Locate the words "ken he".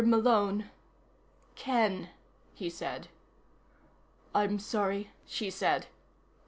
1.55-2.71